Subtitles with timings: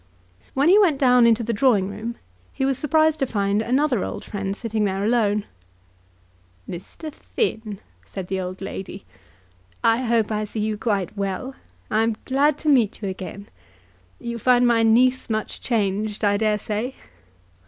[0.55, 2.15] When he went down into the drawing room
[2.51, 5.45] he was surprised to find another old friend sitting there alone.
[6.67, 7.13] "Mr.
[7.13, 9.05] Finn," said the old lady,
[9.83, 11.53] "I hope I see you quite well.
[11.91, 13.47] I am glad to meet you again.
[14.19, 16.95] You find my niece much changed, I dare say?"